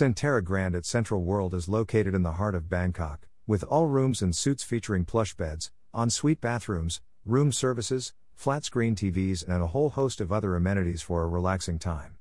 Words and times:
Centara 0.00 0.42
Grand 0.42 0.74
at 0.74 0.86
Central 0.86 1.20
World 1.20 1.52
is 1.52 1.68
located 1.68 2.14
in 2.14 2.22
the 2.22 2.32
heart 2.32 2.54
of 2.54 2.70
Bangkok, 2.70 3.28
with 3.46 3.62
all 3.64 3.86
rooms 3.86 4.22
and 4.22 4.34
suites 4.34 4.62
featuring 4.62 5.04
plush 5.04 5.34
beds, 5.34 5.70
ensuite 5.94 6.40
bathrooms, 6.40 7.02
room 7.26 7.52
services, 7.52 8.14
flat 8.34 8.64
screen 8.64 8.96
TVs, 8.96 9.46
and 9.46 9.62
a 9.62 9.66
whole 9.66 9.90
host 9.90 10.22
of 10.22 10.32
other 10.32 10.56
amenities 10.56 11.02
for 11.02 11.22
a 11.22 11.28
relaxing 11.28 11.78
time. 11.78 12.16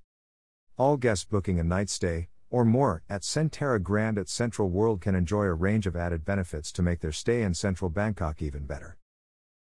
All 0.75 0.97
guests 0.97 1.23
booking 1.23 1.57
a 1.57 1.63
night 1.63 1.89
stay, 1.89 2.27
or 2.49 2.65
more, 2.65 3.01
at 3.09 3.21
Centara 3.21 3.81
Grand 3.81 4.17
at 4.17 4.27
Central 4.27 4.69
World 4.69 4.99
can 4.99 5.15
enjoy 5.15 5.43
a 5.43 5.53
range 5.53 5.87
of 5.87 5.95
added 5.95 6.25
benefits 6.25 6.73
to 6.73 6.81
make 6.81 6.99
their 6.99 7.13
stay 7.13 7.43
in 7.43 7.53
central 7.53 7.89
Bangkok 7.89 8.41
even 8.41 8.65
better. 8.65 8.97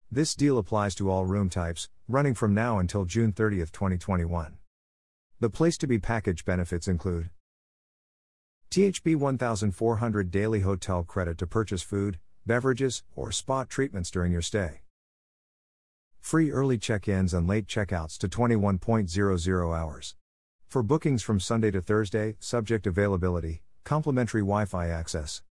This 0.09 0.35
deal 0.35 0.57
applies 0.57 0.95
to 0.95 1.09
all 1.09 1.25
room 1.25 1.49
types, 1.49 1.89
running 2.07 2.33
from 2.33 2.53
now 2.53 2.79
until 2.79 3.03
June 3.03 3.33
30, 3.33 3.57
2021. 3.57 4.55
The 5.41 5.49
place 5.49 5.77
to 5.79 5.85
be 5.85 5.99
package 5.99 6.45
benefits 6.45 6.87
include 6.87 7.29
THB 8.71 9.15
1400 9.15 10.31
daily 10.31 10.59
hotel 10.61 11.03
credit 11.03 11.37
to 11.37 11.47
purchase 11.47 11.81
food, 11.81 12.19
beverages, 12.45 13.03
or 13.15 13.31
spot 13.31 13.69
treatments 13.69 14.11
during 14.11 14.31
your 14.31 14.41
stay. 14.41 14.81
Free 16.19 16.51
early 16.51 16.77
check 16.77 17.07
ins 17.07 17.33
and 17.33 17.47
late 17.47 17.67
checkouts 17.67 18.17
to 18.17 18.27
21.00 18.27 19.77
hours. 19.77 20.15
For 20.67 20.83
bookings 20.83 21.23
from 21.23 21.39
Sunday 21.39 21.71
to 21.71 21.81
Thursday, 21.81 22.35
subject 22.39 22.87
availability, 22.87 23.61
complimentary 23.83 24.41
Wi 24.41 24.65
Fi 24.65 24.87
access. 24.87 25.43